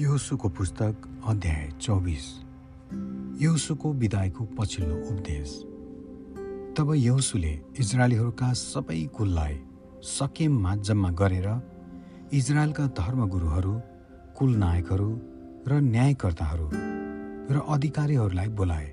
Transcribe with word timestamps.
योसुको 0.00 0.48
पुस्तक 0.48 1.02
अध्याय 1.28 1.68
चौबिस। 1.80 2.26
योसुको 3.42 3.92
विदायको 3.92 4.44
पछिल्लो 4.58 4.94
उपदेश। 5.10 5.50
तब 6.76 6.92
यौसुले 6.96 7.50
इजरायलीहरूका 7.78 8.52
सबै 8.52 9.00
कुललाई 9.16 9.58
सकेममा 10.02 10.74
जम्मा 10.88 11.10
गरेर 11.10 11.48
इजरायलका 12.32 12.86
धर्मगुरुहरू 12.98 13.74
कुल 14.38 14.56
नायकहरू 14.56 15.10
र 15.68 15.80
न्यायकर्ताहरू 15.84 16.68
र 17.52 17.64
अधिकारीहरूलाई 17.68 18.48
बोलाए 18.60 18.88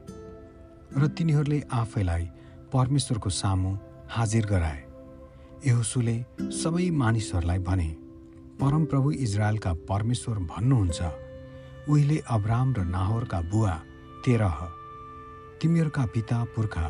र 0.97 1.07
तिनीहरूले 1.07 1.61
आफैलाई 1.71 2.29
परमेश्वरको 2.73 3.29
सामु 3.29 3.71
हाजिर 4.09 4.45
गराए। 4.45 4.83
यहोसुले 5.65 6.17
सबै 6.59 6.89
मानिसहरूलाई 7.03 7.59
भने 7.59 7.89
परमप्रभु 8.59 9.11
इजरायलका 9.11 9.73
परमेश्वर 9.89 10.37
भन्नुहुन्छ 10.51 11.01
उहिले 11.89 12.17
अब्राम 12.29 12.73
र 12.73 12.83
नाहोरका 12.85 13.41
बुवा 13.51 13.73
तेरह 14.25 14.57
तिमीहरूका 15.61 16.05
पिता 16.13 16.43
पुर्खा 16.55 16.85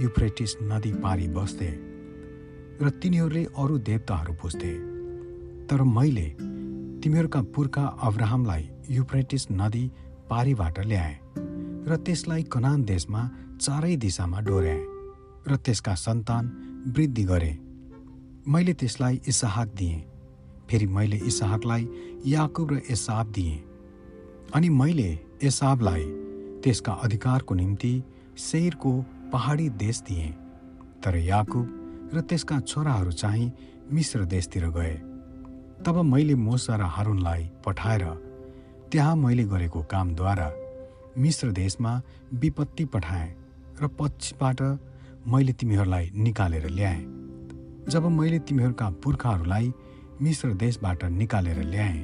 युफ्रेटिस 0.00 0.56
नदी 0.62 0.92
पारी 1.04 1.28
बस्थे 1.28 1.70
र 2.82 2.90
तिनीहरूले 3.02 3.44
अरू 3.54 3.78
देवताहरू 3.88 4.34
पुज्थे। 4.42 4.72
तर 5.70 5.82
मैले 5.96 6.28
तिमीहरूका 7.02 7.42
पुर्खा 7.54 7.84
अब्राहमलाई 8.02 8.68
युफ्रेटिस 8.90 9.46
नदी 9.50 9.84
पारीबाट 10.30 10.80
ल्याएँ 10.86 11.16
र 11.88 11.96
त्यसलाई 12.06 12.42
कनान 12.52 12.84
देशमा 12.84 13.28
चारै 13.60 13.96
दिशामा 13.96 14.40
डोर्याएँ 14.40 14.86
र 15.48 15.56
त्यसका 15.56 15.94
सन्तान 16.02 16.44
वृद्धि 16.96 17.24
गरे। 17.24 17.52
मैले 18.48 18.74
त्यसलाई 18.74 19.20
इसाहक 19.28 19.68
दिएँ। 19.78 20.11
फेरि 20.72 20.86
मैले 20.88 21.16
इसाहकलाई 21.28 21.88
याकुब 22.26 22.72
र 22.72 22.80
एसाब 22.90 23.32
दिएँ। 23.32 23.56
अनि 24.54 24.68
मैले 24.70 25.08
एसाबलाई 25.44 26.04
त्यसका 26.64 26.92
अधिकारको 27.04 27.54
निम्ति 27.54 27.92
शेरको 28.38 28.92
पहाडी 29.32 29.68
देश 29.76 30.00
दिएँ। 30.00 30.30
तर 31.04 31.16
याकुब 31.18 32.10
र 32.14 32.20
त्यसका 32.20 32.60
छोराहरू 32.60 33.12
चाहिँ 33.12 33.52
मिश्र 33.92 34.24
देशतिर 34.24 34.66
गए। 34.70 34.94
तब 35.84 36.00
मैले 36.08 36.34
मोसा 36.40 36.76
र 36.76 36.88
हारुनलाई 36.88 37.44
पठाएर 37.66 38.04
त्यहाँ 38.92 39.16
मैले 39.16 39.44
गरेको 39.44 39.82
कामद्वारा 39.82 40.50
मिश्र 41.18 41.52
देशमा 41.52 42.00
विपत्ति 42.32 42.84
पठाएँ 42.88 43.30
र 43.82 43.88
पछिबाट 44.00 44.62
मैले 45.28 45.52
तिमीहरूलाई 45.52 46.10
निकालेर 46.16 46.68
ल्याएँ। 46.70 47.04
जब 47.92 48.06
मैले 48.08 48.38
तिमीहरूका 48.38 48.90
पुर्खाहरूलाई 49.04 49.72
मिश्र 50.22 50.48
देशबाट 50.54 51.04
निकालेर 51.12 51.58
ल्याए। 51.64 51.98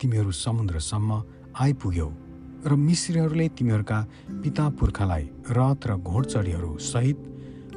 तिमीहरू 0.00 0.30
समुद्रसम्म 0.34 1.10
आइपुग्यौ 1.60 2.08
र 2.64 2.74
मिश्रीहरूले 2.80 3.46
तिमीहरूका 3.58 3.98
पिता 4.42 4.68
पुर्खालाई 4.78 5.24
रथ 5.50 5.80
र 5.86 5.96
घोडचडीहरू 6.00 6.70
सहित 6.82 7.18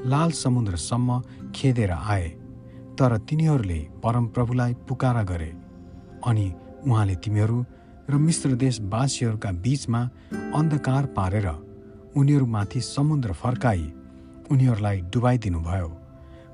लाल 0.06 0.32
समुद्रसम्म 0.34 1.20
खेदेर 1.56 1.92
आए 1.92 2.30
तर 2.98 3.18
तिनीहरूले 3.28 3.80
परमप्रभुलाई 4.04 4.74
पुकारा 4.88 5.24
गरे। 5.24 5.52
अनि 6.26 6.48
उहाँले 6.88 7.16
तिमीहरू 7.20 7.58
र 8.10 8.16
मिश्र 8.18 8.56
देशवासीहरूका 8.56 9.52
बिचमा 9.64 10.02
अन्धकार 10.56 11.06
पारेर 11.12 11.48
उनीहरूमाथि 12.16 12.82
समुद्र 12.88 13.34
फर्काई 13.36 13.86
उनीहरूलाई 14.52 15.02
डुबाइदिनुभयो। 15.12 15.90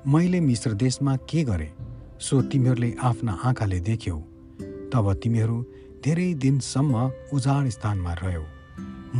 मैले 0.06 0.40
मिश्र 0.40 0.72
देशमा 0.74 1.16
के 1.30 1.42
गरेँ? 1.44 1.72
सो 2.20 2.40
तिमीहरूले 2.42 2.94
आफ्ना 3.02 3.32
आँखाले 3.44 3.78
देख्यौ 3.80 4.16
तब 4.92 5.12
तिमीहरू 5.22 5.56
धेरै 6.04 6.28
दिनसम्म 6.34 7.10
उजाड 7.32 7.68
स्थानमा 7.68 8.12
रह्यौ। 8.14 8.42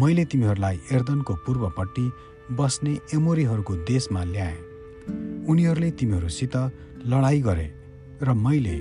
मैले 0.01 0.25
तिमीहरूलाई 0.25 0.77
एर्दनको 0.93 1.35
पूर्वपट्टि 1.47 2.07
बस्ने 2.59 2.93
एमोरीहरूको 3.15 3.75
देशमा 3.91 4.23
ल्याएँ। 4.25 4.59
उनीहरूले 5.51 5.91
तिमीहरूसित 5.91 6.57
लडाइँ 7.07 7.43
गरे 7.43 7.69
र 8.23 8.33
मैले 8.37 8.77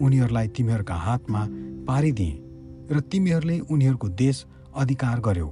उनीहरूलाई 0.00 0.48
तिमीहरूका 0.48 0.94
हातमा 0.96 1.46
पारिदिएँ 1.88 2.40
र 2.92 3.00
तिमीहरूले 3.00 3.58
उनीहरूको 3.60 4.08
देश 4.08 4.44
अधिकार 4.76 5.20
गर्यौ। 5.20 5.50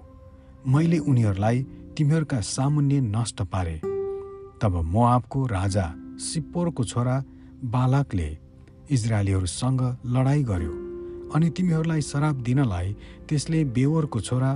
मैले 0.66 0.98
उनीहरूलाई 1.04 1.62
तिमीहरूका 1.96 2.40
सामुन्य 2.40 3.00
नष्ट 3.12 3.42
पारे। 3.52 3.80
तब 4.62 4.82
मोआबको 4.84 5.46
राजा 5.46 5.86
सिप्पोरको 6.26 6.84
छोरा 6.84 7.16
बालकले 7.66 8.28
इजरायलीहरूसँग 8.90 9.80
लडाइँ 10.06 10.42
गर्यो 10.44 10.72
अनि 11.34 11.48
तिमीहरूलाई 11.50 12.00
श्राप 12.00 12.36
दिनलाई 12.46 12.92
त्यसले 13.28 13.64
बेवरको 13.76 14.20
छोरा 14.20 14.52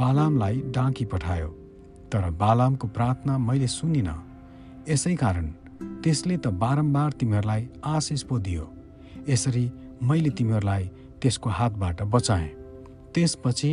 बालामलाई 0.00 0.56
डाँकी 0.74 1.04
पठायो। 1.04 1.48
तर 2.12 2.30
बालामको 2.42 2.88
प्रार्थना 2.88 3.38
मैले 3.38 3.66
सुनिनँ। 3.68 4.18
यसै 4.88 5.14
कारण 5.14 5.46
त्यसले 6.02 6.36
त 6.36 6.46
बारम्बार 6.62 7.12
तिमीहरूलाई 7.12 7.68
आशिष 7.84 8.22
पो 8.22 8.38
दियो। 8.38 8.66
यसरी 9.28 9.64
मैले 10.02 10.30
तिमीहरूलाई 10.30 10.84
त्यसको 11.22 11.50
हातबाट 11.50 12.02
बचाएँ। 12.14 12.48
त्यसपछि 13.14 13.72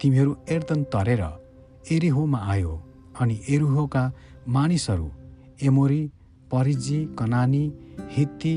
तिमीहरू 0.00 0.36
एर्दन 0.48 0.84
तरेर 0.94 1.22
एरिहोमा 1.92 2.40
आयो 2.52 2.72
अनि 3.20 3.36
एरिहोका 3.48 4.04
मानिसहरू 4.48 5.08
एमोरी 5.62 6.02
परिजी 6.52 6.98
कनानी 7.18 7.64
हित्ती 8.10 8.54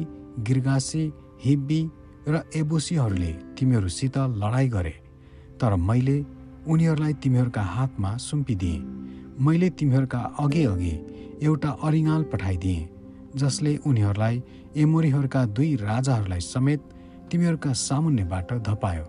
गिर्गासी 0.47 1.03
हिब्बी 1.43 1.81
र 2.27 2.41
एबुसीहरूले 2.55 3.31
तिमीहरूसित 3.57 4.17
लडाइँ 4.17 4.69
गरे। 4.69 4.95
तर 5.59 5.75
मैले 5.79 6.17
उनीहरूलाई 6.67 7.13
तिमीहरूका 7.23 7.61
हातमा 7.75 8.15
सुम्पिदिएँ। 8.17 8.79
मैले 9.39 9.69
तिमीहरूका 9.69 10.19
अघि 10.39 10.63
अघि 10.65 10.93
एउटा 11.43 11.69
अरिङ्गाल 11.83 12.23
पठाइदिएँ 12.31 12.87
जसले 13.35 13.75
उनीहरूलाई 13.87 14.41
एमोरीहरूका 14.77 15.45
दुई 15.57 15.75
राजाहरूलाई 15.81 16.39
समेत 16.43 16.81
तिमीहरूका 17.31 17.71
सामुन्यबाट 17.79 18.53
धपायो। 18.67 19.05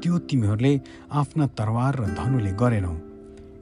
त्यो 0.00 0.18
तिमीहरूले 0.28 0.72
आफ्ना 1.12 1.46
तरवार 1.58 1.94
र 2.00 2.06
धनुले 2.14 2.52
गरेनौ। 2.52 2.94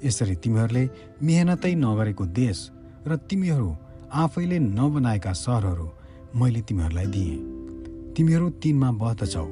यसरी 0.05 0.35
तिमीहरूले 0.37 0.85
मेहनतै 1.23 1.75
नगरेको 1.75 2.25
देश 2.35 2.59
र 3.07 3.17
तिमीहरू 3.31 3.71
आफैले 4.17 4.59
नबनाएका 4.59 5.33
सहरहरू 5.33 5.87
मैले 6.41 6.61
तिमीहरूलाई 6.61 7.07
दिएँ। 7.07 7.37
तिमीहरू 8.17 8.49
तिनमा 8.63 8.91
बस्दछौ 8.93 9.47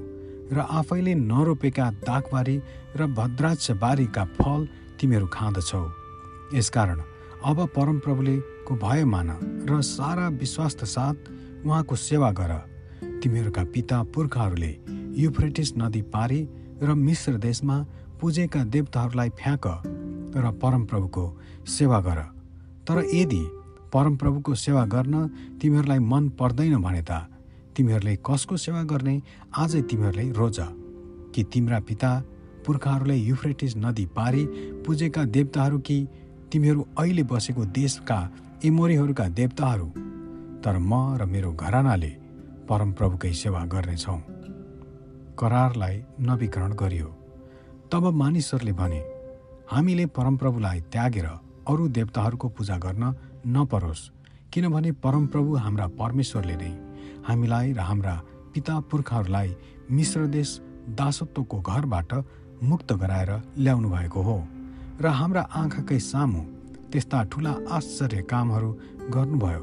र 0.52 0.58
आफैले 0.58 1.14
नरोपेका 1.14 1.90
दागबारी 2.00 2.56
र 2.96 3.06
भद्राक्षबारीका 3.12 4.24
फल 4.38 4.60
तिमीहरू 5.00 5.26
खाँदछौ। 5.26 5.84
यसकारण 6.54 7.00
अब 7.44 7.58
परमप्रभुले 7.76 8.36
को 8.64 8.74
भय 8.74 9.04
मान 9.04 9.30
र 9.68 9.80
सारा 9.84 10.28
विश्वासका 10.32 10.86
साथ 10.86 11.16
उहाँको 11.66 11.96
सेवा 11.96 12.30
गर। 12.30 12.52
तिमीहरूका 13.20 13.64
पिता 13.64 14.02
पुर्खाहरूले 14.14 14.72
युफ्रेटिस 15.22 15.72
नदी 15.76 16.02
पारी 16.08 16.40
र 16.82 16.94
मिश्र 16.98 17.32
देशमा 17.38 17.76
पुजेका 18.20 18.64
देवताहरूलाई 18.64 19.30
फ्याँक 19.36 19.66
र 20.36 20.50
परमप्रभुको 20.62 21.24
सेवा 21.68 22.00
गर। 22.00 22.22
तर 22.88 23.04
यदि 23.14 23.42
परमप्रभुको 23.94 24.54
सेवा 24.54 24.84
गर्न 24.84 25.14
तिमीहरूलाई 25.62 25.98
मन 25.98 26.28
पर्दैन 26.28 26.76
भने 26.82 27.02
त 27.02 27.30
तिमीहरूले 27.76 28.14
कसको 28.26 28.56
सेवा 28.56 28.82
गर्ने? 28.82 29.22
आजै 29.56 29.82
तिमीहरूले 29.82 30.30
रोज 30.32 30.58
कि 31.34 31.42
तिम्रा 31.44 31.78
पिता 31.80 32.10
पुर्खाहरूले 32.66 33.16
युफ्रेटिस 33.16 33.76
नदी 33.76 34.06
पारी 34.06 34.44
पुजेका 34.86 35.24
देवताहरू 35.24 35.78
कि 35.78 35.96
तिमीहरू 36.52 36.86
अहिले 36.98 37.22
बसेको 37.22 37.64
देशका 37.64 38.18
इमोरीहरूका 38.64 39.28
देवताहरू? 39.28 39.86
तर 40.62 40.78
म 40.78 40.92
र 41.18 41.24
मेरो 41.24 41.52
घरानाले 41.52 42.12
परमप्रभुकै 42.68 43.32
सेवा 43.32 43.64
गर्नेछौँ। 43.64 44.20
करारलाई 45.38 45.96
नवीकरण 46.20 46.72
गरियो। 46.72 47.08
तब 47.92 48.04
मानिसहरूले 48.14 48.72
भने 48.72 49.00
हामीले 49.70 50.06
परमप्रभुलाई 50.06 50.80
त्यागेर 50.92 51.26
अरू 51.70 51.88
देवताहरूको 51.88 52.48
पूजा 52.48 52.76
गर्न 52.78 53.04
नपरोस् 53.46 54.08
किनभने 54.52 54.90
परमप्रभु 55.04 55.56
हाम्रा 55.56 55.86
परमेश्वरले 56.00 56.56
नै 56.56 56.70
हामीलाई 57.26 57.72
र 57.72 57.80
हाम्रा 57.80 58.14
पिता 58.54 58.78
पुर्खाहरूलाई 58.90 59.54
मिश्र 59.90 60.26
देश 60.26 60.50
दासत्वको 60.98 61.60
घरबाट 61.60 62.12
मुक्त 62.62 62.92
गराएर 63.02 63.30
ल्याउनु 63.58 63.88
भएको 63.90 64.22
हो 64.22 64.36
र 65.00 65.06
हाम्रा 65.20 65.42
आँखाकै 65.60 65.98
सामु 66.00 66.42
त्यस्ता 66.92 67.22
ठुला 67.32 67.54
आश्चर्य 67.76 68.22
कामहरू 68.32 68.70
गर्नुभयो। 69.14 69.62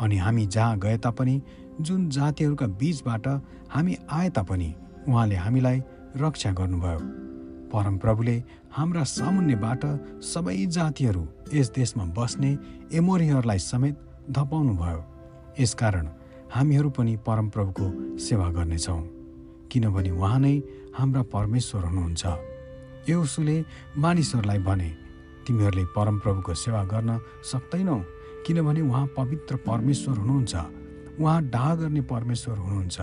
अनि 0.00 0.16
हामी 0.18 0.46
जहाँ 0.46 0.78
गए 0.78 0.96
तापनि 0.98 1.40
जुन 1.80 2.08
जातिहरूका 2.10 2.66
बीचबाट 2.80 3.26
हामी 3.74 3.96
आए 4.10 4.28
तापनि 4.30 4.74
उहाँले 5.08 5.36
हामीलाई 5.36 5.82
रक्षा 6.16 6.52
गर्नुभयो। 6.52 7.25
परमप्रभुले 7.76 8.36
हाम्रा 8.72 9.04
सामुन्यबाट 9.04 9.84
सबै 10.24 10.56
जातिहरू 10.66 11.24
यस 11.54 11.68
देशमा 11.76 12.04
बस्ने 12.16 12.50
एमोरीहरूलाई 12.96 13.58
समेत 13.58 13.96
धपाउनुभयो। 14.30 15.00
यसकारण 15.60 16.06
हामीहरू 16.54 16.90
पनि 16.90 17.16
परमप्रभुको 17.26 17.86
सेवा 18.18 18.48
गर्नेछौँ। 18.50 19.00
किनभने 19.72 20.10
उहाँ 20.10 20.38
नै 20.40 20.56
हाम्रा 20.98 21.22
परमेश्वर 21.22 21.84
हुनुहुन्छ। 21.84 22.24
यसुले 23.10 23.56
मानिसहरूलाई 23.98 24.58
भने 24.58 24.90
तिमीहरूले 25.46 25.84
परमप्रभुको 25.96 26.54
सेवा 26.54 26.82
गर्न 26.84 27.20
सक्दैनौ 27.44 27.98
किनभने 28.46 28.80
उहाँ 28.80 29.06
पवित्र 29.16 29.56
परमेश्वर 29.68 30.16
हुनुहुन्छ। 30.16 30.54
उहाँ 31.20 31.42
डाह 31.44 31.74
गर्ने 31.74 32.00
परमेश्वर 32.00 32.56
हुनुहुन्छ। 32.58 32.98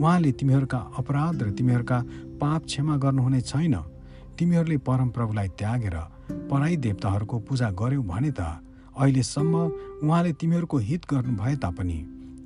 उहाँले 0.00 0.32
तिमीहरूका 0.32 0.78
अपराध 0.98 1.42
र 1.42 1.50
तिमीहरूका 1.50 1.98
पाप 2.40 2.64
क्षमा 2.64 2.96
गर्नुहुने 2.96 3.40
छैन। 3.42 3.76
तिमीहरूले 4.38 4.76
परमप्रभुलाई 4.88 5.48
त्यागेर 5.58 5.96
पराई 6.50 6.76
देवताहरूको 6.76 7.36
पूजा 7.48 7.68
गर्यौ 7.80 8.02
भने 8.02 8.30
त 8.30 8.40
अहिलेसम्म 8.92 9.54
उहाँले 10.04 10.32
तिमीहरूको 10.40 10.76
हित 10.88 11.02
गर्नु 11.10 11.32
भए 11.36 11.54
तापनि 11.64 11.98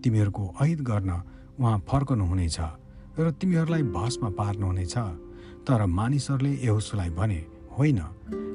तिमीहरूको 0.04 0.44
अहित 0.60 0.80
गर्न 0.82 1.10
उहाँ 1.58 1.78
फर्कनुहुनेछ 1.88 2.58
र 3.18 3.30
तिमीहरूलाई 3.40 3.82
भस्म 3.94 4.30
पार्नुहुनेछ। 4.38 4.94
तर 5.66 5.84
मानिसहरूले 5.88 6.52
यहोसुलाई 6.64 7.10
भने 7.10 7.40
होइन 7.78 7.98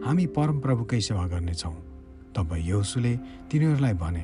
हामी 0.06 0.26
परमप्रभुकै 0.38 1.00
सेवा 1.02 1.26
गर्नेछौँ। 1.28 1.76
तब 2.36 2.50
यहोसुले 2.60 3.14
तिनीहरूलाई 3.52 3.94
भने 3.94 4.24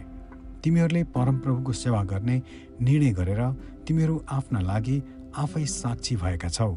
तिमीहरूले 0.63 1.03
परमप्रभुको 1.15 1.71
सेवा 1.73 2.01
गर्ने 2.03 2.35
निर्णय 2.81 3.11
गरेर 3.19 3.41
तिमीहरू 3.87 4.15
आफ्ना 4.29 4.59
लागि 4.61 4.97
आफै 5.37 5.65
साक्षी 5.65 6.15
भएका 6.15 6.49
छौ। 6.49 6.71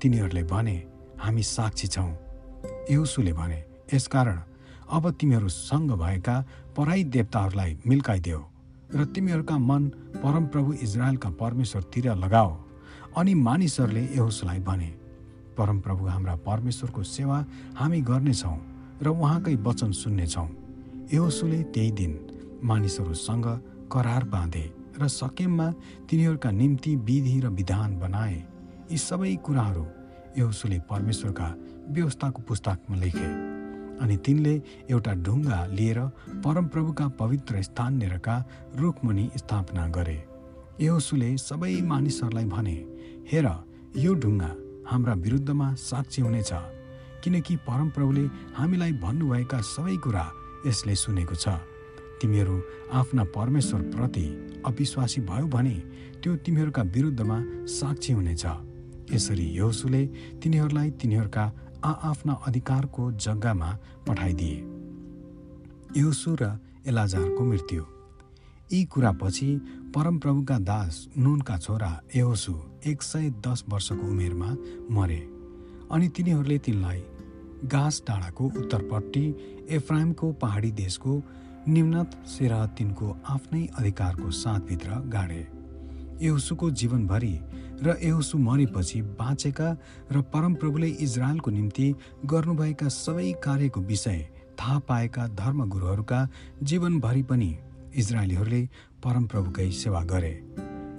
तिनीहरूले 0.00 0.42
भने 0.42 0.76
हामी 1.20 1.42
साक्षी 1.44 1.88
छौँ। 1.88 2.10
यहोसुले 2.90 3.32
भने 3.32 3.62
यसकारण 3.94 4.38
अब 4.90 5.10
तिमीहरूसँग 5.20 5.90
भएका 5.92 6.36
पराई 6.76 7.04
देवताहरूलाई 7.14 7.76
मिल्काइदेऊ 7.86 8.42
र 8.94 9.04
तिमीहरूका 9.14 9.56
मन 9.60 9.82
परमप्रभु 10.22 10.72
इजरायलका 10.82 11.30
परमेश्वरतिर 11.40 12.06
लगाओ 12.16 12.50
अनि 13.16 13.34
मानिसहरूले 13.36 14.02
यहोसुलाई 14.16 14.60
भने 14.60 14.90
परमप्रभु 15.58 16.06
हाम्रा 16.06 16.34
परमेश्वरको 16.46 17.02
सेवा 17.06 17.38
हामी 17.76 18.00
गर्नेछौँ 18.00 18.58
र 19.02 19.08
उहाँकै 19.08 19.54
वचन 19.66 19.92
सुन्नेछौँ। 19.92 20.48
यहोसुले 21.12 21.62
त्यही 21.74 21.90
दिन 21.90 22.12
मानिसहरूसँग 22.64 23.46
करार 23.92 24.24
बाँधे 24.24 24.64
र 25.00 25.08
सकेममा 25.10 25.70
तिनीहरूका 26.08 26.50
निम्ति 26.50 26.96
विधि 26.98 27.38
र 27.40 27.48
विधान 27.50 27.98
बनाए। 28.00 28.38
यी 28.90 28.96
सबै 28.98 29.34
कुराहरू 29.46 29.84
यहोसुले 30.38 30.78
परमेश्वरका 30.90 31.48
व्यवस्थाको 31.94 32.42
पुस्तकमा 32.48 32.96
लेखे। 32.96 33.28
अनि 34.02 34.16
तिनले 34.24 34.54
एउटा 34.90 35.12
ढुङ्गा 35.26 35.58
लिएर 35.78 35.98
परमप्रभुका 36.44 37.06
पवित्र 37.20 37.62
स्थाननेरका 37.62 38.34
रुखमुनि 38.80 39.24
स्थापना 39.36 39.86
गरे। 39.96 40.18
यहोसुले 40.80 41.30
सबै 41.38 41.74
मानिसहरूलाई 41.82 42.44
भने 42.44 42.76
हेर 43.30 43.46
यो 43.96 44.14
ढुङ्गा 44.22 44.50
हाम्रा 44.90 45.14
विरुद्धमा 45.24 45.68
साक्षी 45.78 46.22
हुनेछ 46.22 46.52
किनकि 47.22 47.56
परमप्रभुले 47.68 48.24
हामीलाई 48.58 48.92
भन्नुभएका 49.04 49.60
सबै 49.74 49.96
कुरा 50.04 50.24
यसले 50.66 50.94
सुनेको 50.94 51.34
छ। 51.34 51.54
तिमीहरू 52.20 52.56
आफ्ना 52.92 53.24
परमेश्वरप्रति 53.36 54.26
अविश्वासी 54.66 55.20
भयो 55.30 55.46
भने 55.46 55.76
त्यो 56.22 56.36
तिमीहरूका 56.44 56.82
विरुद्धमा 56.96 57.38
साक्षी 57.68 58.12
हुनेछ। 58.12 58.44
यसरी 59.12 59.46
यहोसुले 59.56 60.06
तिनीहरूलाई 60.42 60.90
तिनीहरूका 60.90 61.44
आआफ्ना 61.84 62.32
अधिकारको 62.46 63.12
जग्गामा 63.18 63.70
पठाइदिए। 64.08 64.58
यहोसु 65.96 66.36
र 66.42 66.58
एलाजारको 66.86 67.44
मृत्यु। 67.44 67.84
यी 68.72 68.84
कुरापछि 68.84 69.48
परमप्रभुका 69.94 70.58
दास 70.58 71.08
नुनका 71.18 71.56
छोरा 71.58 71.90
यहोसु 72.16 72.54
एक 72.86 73.02
सय 73.02 73.30
दस 73.46 73.64
वर्षको 73.68 74.06
उमेरमा 74.06 74.50
मरे 74.90 75.20
अनि 75.92 76.08
तिनीहरूले 76.08 76.58
तिनलाई 76.58 77.02
घाँस 77.64 78.02
डाँडाको 78.08 78.44
उत्तरपट्टि 78.44 79.24
एफ्राइमको 79.70 80.32
पहाडी 80.32 80.70
देशको 80.72 81.22
निम्नत 81.68 82.10
सेरा 82.26 82.66
तिनको 82.66 83.16
आफ्नै 83.28 83.66
अधिकारको 83.78 84.30
साथभित्र 84.30 85.00
गाडे। 85.08 85.46
यहोसुको 86.24 86.70
जीवनभरि 86.70 87.34
र 87.82 87.96
यहोसु 88.02 88.38
मरेपछि 88.38 89.00
बाँचेका 89.18 89.68
र 90.12 90.20
परमप्रभुले 90.32 90.88
इजरायलको 91.00 91.50
निम्ति 91.50 91.94
गर्नुभएका 92.24 92.88
सबै 92.88 93.32
कार्यको 93.44 93.80
विषय 93.80 94.18
थाहा 94.60 94.78
पाएका 94.88 95.26
धर्मगुरुहरूका 95.34 96.26
जीवनभरि 96.62 97.22
पनि 97.22 97.56
इजरायलीहरूले 97.96 98.62
परमप्रभुकै 99.04 99.70
सेवा 99.72 100.02
गरे। 100.04 100.32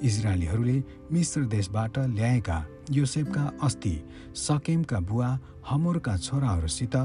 इजरायलीहरूले 0.03 0.77
मिश्र 1.11 1.41
देशबाट 1.45 1.97
ल्याएका 1.99 2.57
योसेफका 2.91 3.43
अस्ति 3.63 3.93
सकेमका 4.35 4.99
बुवा 4.99 5.27
हमोरका 5.69 6.15
छोराहरूसित 6.17 6.95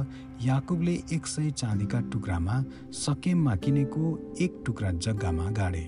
याकुबले 0.43 0.95
एक 1.13 1.27
सय 1.27 1.51
चाँदीका 1.51 2.01
टुक्रामा 2.13 2.63
सकेममा 2.97 3.57
किनेको 3.57 4.03
एक 4.41 4.63
टुक्रा 4.67 4.91
जग्गामा 5.05 5.51
गाडे। 5.51 5.85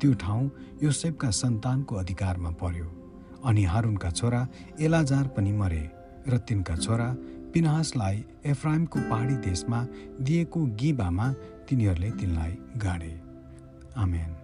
त्यो 0.00 0.12
ठाउँ 0.14 0.50
योसेफका 0.82 1.30
सन्तानको 1.30 1.96
अधिकारमा 1.96 2.50
पर्यो। 2.62 2.86
अनि 3.48 3.64
हारुनका 3.64 4.10
छोरा 4.10 4.46
एलाजार 4.80 5.26
पनि 5.36 5.52
मरे 5.52 5.84
र 6.28 6.38
तिनका 6.48 6.76
छोरा 6.76 7.08
पिनहासलाई 7.54 8.24
एफ्राइमको 8.46 8.98
पहाडी 9.10 9.36
देशमा 9.48 9.86
दिएको 10.20 10.64
गिबामा 10.80 11.28
तिनीहरूले 11.68 12.10
तिनलाई 12.10 12.52
गाडे। 12.76 13.14
आमेन। 13.96 14.37